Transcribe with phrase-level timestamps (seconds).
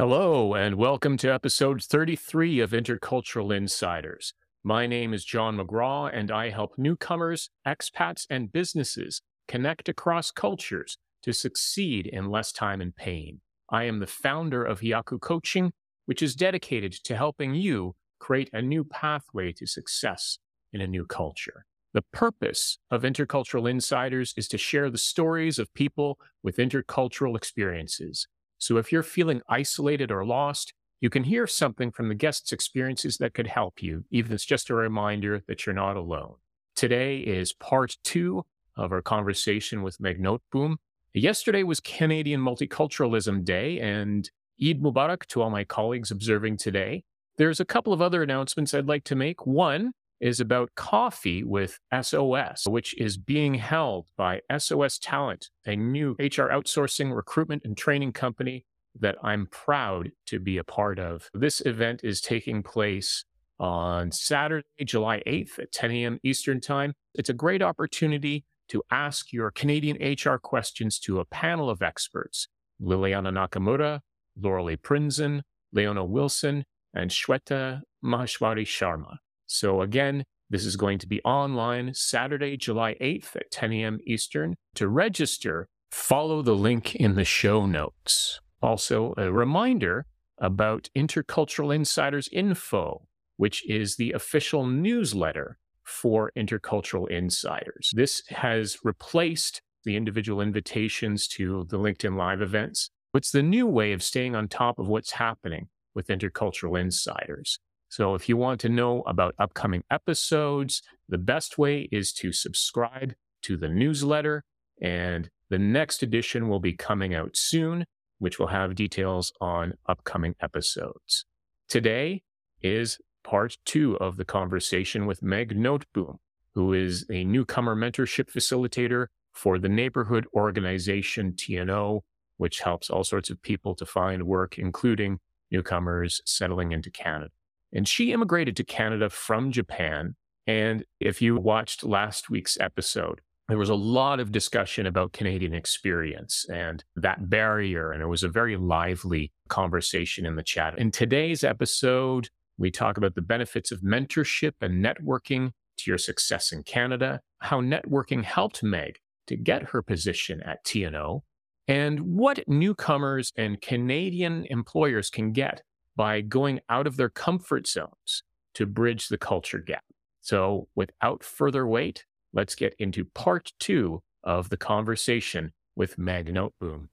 [0.00, 4.32] Hello, and welcome to episode 33 of Intercultural Insiders.
[4.64, 10.96] My name is John McGraw, and I help newcomers, expats, and businesses connect across cultures
[11.22, 13.42] to succeed in less time and pain.
[13.68, 15.70] I am the founder of Hiyaku Coaching,
[16.06, 20.38] which is dedicated to helping you create a new pathway to success
[20.72, 21.66] in a new culture.
[21.92, 28.26] The purpose of Intercultural Insiders is to share the stories of people with intercultural experiences
[28.60, 33.16] so if you're feeling isolated or lost, you can hear something from the guest's experiences
[33.16, 36.34] that could help you, even if it's just a reminder that you're not alone.
[36.76, 38.44] Today is part two
[38.76, 40.76] of our conversation with Meg Noteboom.
[41.14, 44.30] Yesterday was Canadian Multiculturalism Day and
[44.62, 47.02] Eid Mubarak to all my colleagues observing today.
[47.38, 49.46] There's a couple of other announcements I'd like to make.
[49.46, 56.12] One is about coffee with SOS, which is being held by SOS Talent, a new
[56.18, 58.66] HR outsourcing, recruitment, and training company
[58.98, 61.28] that I'm proud to be a part of.
[61.32, 63.24] This event is taking place
[63.58, 66.18] on Saturday, July 8th at 10 a.m.
[66.22, 66.94] Eastern Time.
[67.14, 72.48] It's a great opportunity to ask your Canadian HR questions to a panel of experts
[72.80, 74.00] Liliana Nakamura,
[74.40, 75.42] Laurel Prinzen,
[75.72, 76.64] Leona Wilson,
[76.94, 79.16] and Shweta Maheshwari Sharma.
[79.50, 83.98] So again, this is going to be online Saturday, July 8th at 10 a.m.
[84.06, 84.54] Eastern.
[84.76, 88.40] To register, follow the link in the show notes.
[88.62, 90.06] Also, a reminder
[90.38, 97.90] about Intercultural Insiders Info, which is the official newsletter for Intercultural Insiders.
[97.92, 102.90] This has replaced the individual invitations to the LinkedIn Live events.
[103.14, 107.58] It's the new way of staying on top of what's happening with Intercultural Insiders.
[107.90, 113.14] So if you want to know about upcoming episodes, the best way is to subscribe
[113.42, 114.44] to the newsletter.
[114.80, 117.84] And the next edition will be coming out soon,
[118.20, 121.24] which will have details on upcoming episodes.
[121.68, 122.22] Today
[122.62, 126.18] is part two of the conversation with Meg Noteboom,
[126.54, 132.02] who is a newcomer mentorship facilitator for the neighborhood organization TNO,
[132.36, 135.18] which helps all sorts of people to find work, including
[135.50, 137.30] newcomers settling into Canada.
[137.72, 140.16] And she immigrated to Canada from Japan.
[140.46, 145.54] And if you watched last week's episode, there was a lot of discussion about Canadian
[145.54, 147.90] experience and that barrier.
[147.90, 150.78] And it was a very lively conversation in the chat.
[150.78, 156.52] In today's episode, we talk about the benefits of mentorship and networking to your success
[156.52, 161.22] in Canada, how networking helped Meg to get her position at TNO,
[161.66, 165.62] and what newcomers and Canadian employers can get
[166.00, 168.22] by going out of their comfort zones
[168.54, 169.84] to bridge the culture gap.
[170.22, 176.88] So, without further wait, let's get into part two of the conversation with Meg Noteboom.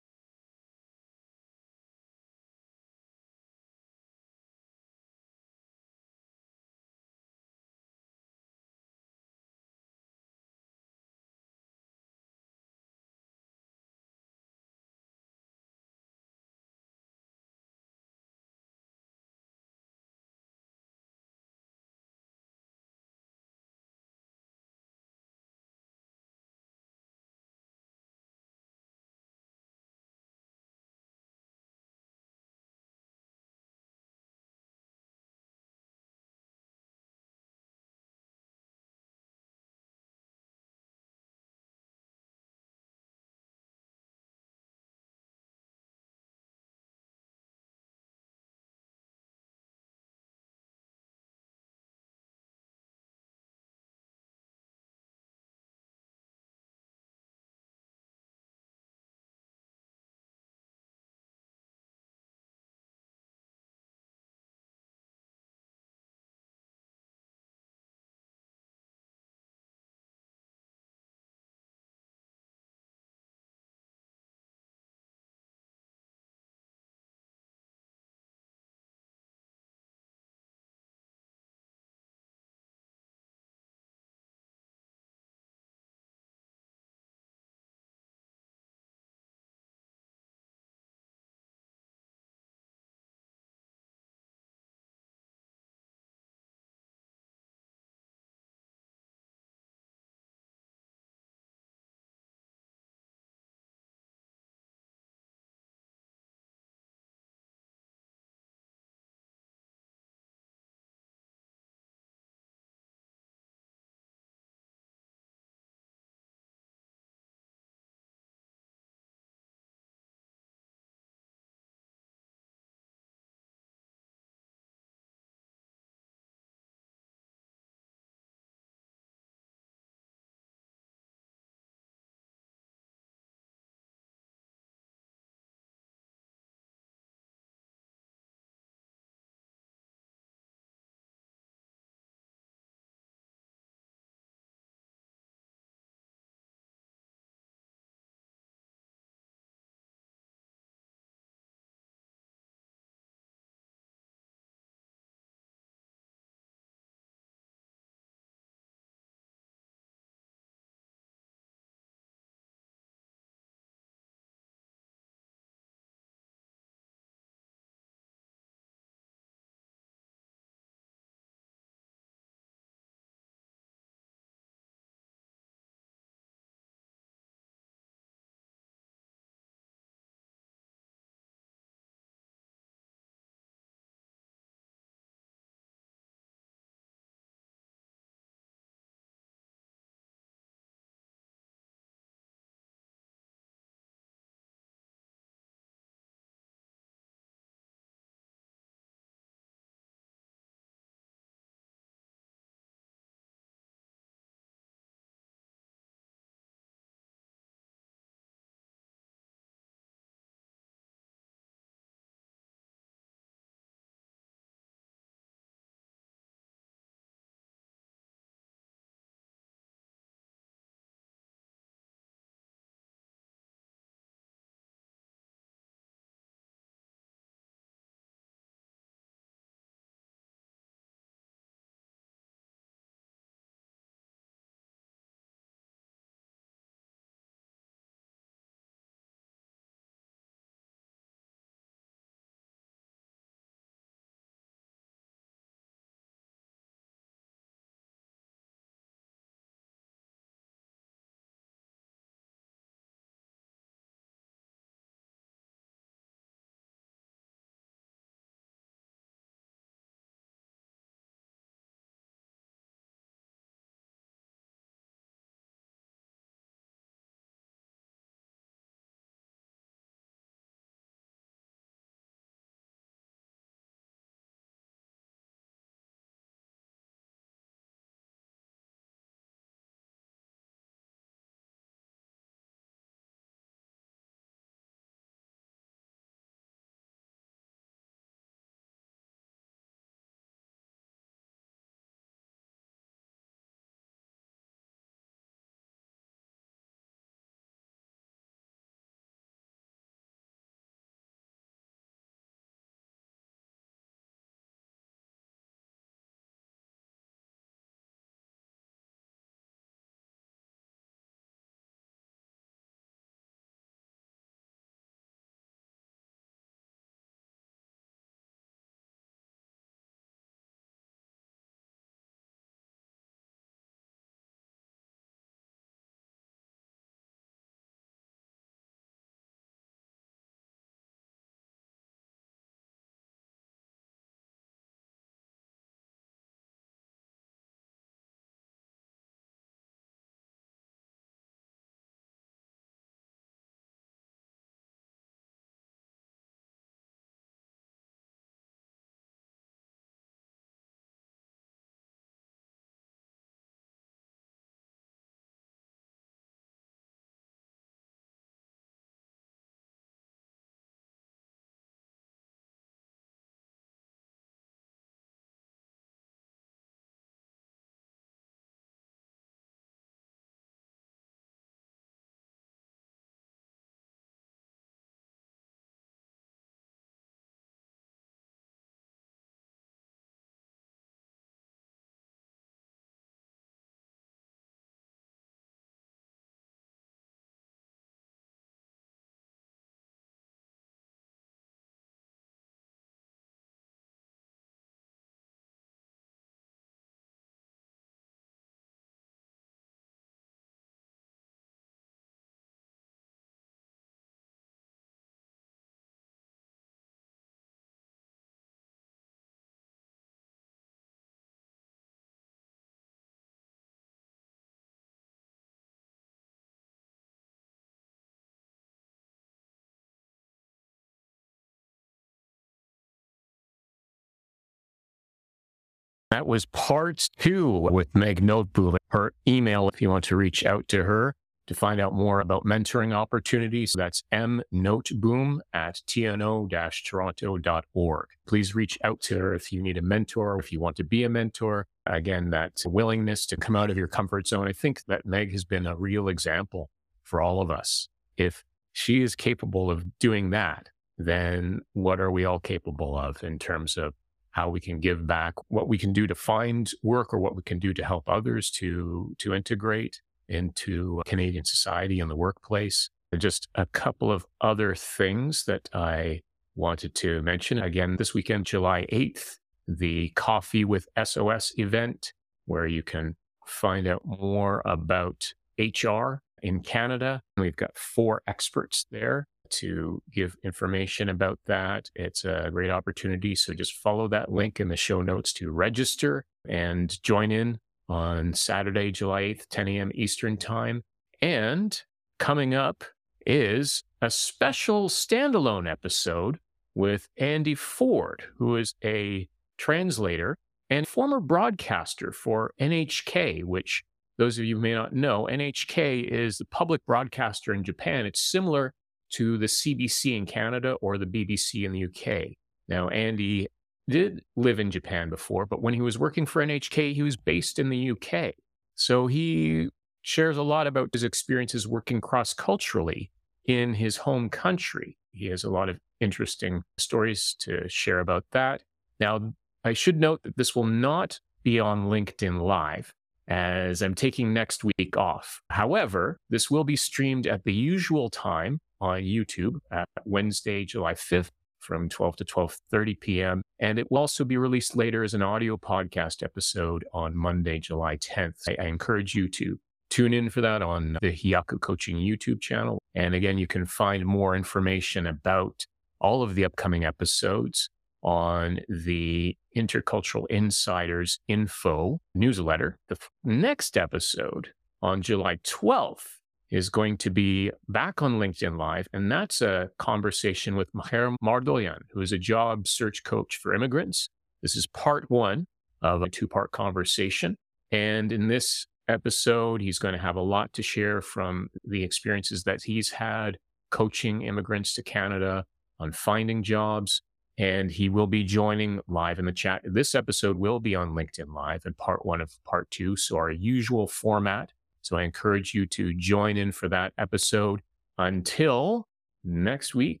[426.10, 428.76] That was part two with Meg Noteboom.
[428.88, 431.14] Her email, if you want to reach out to her
[431.46, 438.06] to find out more about mentoring opportunities, that's mnoteboom at tno-toronto.org.
[438.26, 441.04] Please reach out to her if you need a mentor, if you want to be
[441.04, 441.68] a mentor.
[441.86, 444.48] Again, that willingness to come out of your comfort zone.
[444.48, 446.70] I think that Meg has been a real example
[447.04, 447.88] for all of us.
[448.16, 448.42] If
[448.72, 453.76] she is capable of doing that, then what are we all capable of in terms
[453.76, 453.94] of
[454.32, 457.42] how we can give back, what we can do to find work or what we
[457.42, 462.90] can do to help others to, to integrate into Canadian society and the workplace.
[463.18, 466.20] Just a couple of other things that I
[466.54, 467.58] wanted to mention.
[467.58, 472.12] Again, this weekend, July 8th, the Coffee with SOS event,
[472.46, 473.16] where you can
[473.46, 477.22] find out more about HR in Canada.
[477.36, 481.90] We've got four experts there to give information about that.
[481.94, 483.34] It's a great opportunity.
[483.34, 487.58] So just follow that link in the show notes to register and join in
[487.88, 489.90] on Saturday, July 8th, 10 a.m.
[489.94, 490.82] Eastern Time.
[491.20, 491.80] And
[492.18, 492.84] coming up
[493.26, 496.38] is a special standalone episode
[496.74, 500.38] with Andy Foord, who is a translator
[500.70, 503.82] and former broadcaster for NHK, which
[504.18, 508.06] those of you may not know, NHK is the public broadcaster in Japan.
[508.06, 508.72] It's similar
[509.10, 512.36] to the CBC in Canada or the BBC in the UK.
[512.68, 513.48] Now, Andy
[513.88, 517.58] did live in Japan before, but when he was working for NHK, he was based
[517.58, 518.34] in the UK.
[518.76, 519.68] So he
[520.02, 523.10] shares a lot about his experiences working cross culturally
[523.44, 524.96] in his home country.
[525.12, 528.62] He has a lot of interesting stories to share about that.
[529.00, 532.94] Now, I should note that this will not be on LinkedIn Live
[533.28, 535.42] as I'm taking next week off.
[535.50, 541.30] However, this will be streamed at the usual time on YouTube at Wednesday, July 5th
[541.60, 543.42] from 12 to 12:30 p.m.
[543.58, 547.96] and it will also be released later as an audio podcast episode on Monday, July
[547.96, 548.48] 10th.
[548.48, 549.58] I, I encourage you to
[549.90, 552.80] tune in for that on the Hiyaku Coaching YouTube channel.
[552.94, 555.66] And again, you can find more information about
[556.00, 557.68] all of the upcoming episodes
[558.02, 562.78] on the Intercultural Insiders Info newsletter.
[562.88, 566.19] The next episode on July 12th
[566.50, 568.88] is going to be back on LinkedIn Live.
[568.92, 574.08] And that's a conversation with Maher Mardoyan, who is a job search coach for immigrants.
[574.42, 575.46] This is part one
[575.82, 577.36] of a two part conversation.
[577.70, 582.42] And in this episode, he's going to have a lot to share from the experiences
[582.44, 583.38] that he's had
[583.70, 585.44] coaching immigrants to Canada
[585.78, 587.02] on finding jobs.
[587.38, 589.62] And he will be joining live in the chat.
[589.64, 592.96] This episode will be on LinkedIn Live and part one of part two.
[592.96, 594.50] So, our usual format
[594.82, 597.60] so I encourage you to join in for that episode.
[597.98, 598.88] Until
[599.24, 600.00] next week,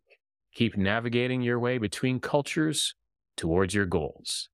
[0.54, 2.94] keep navigating your way between cultures
[3.36, 4.48] towards your goals.